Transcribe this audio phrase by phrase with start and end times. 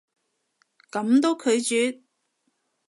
[0.89, 2.01] 噉都拒絕？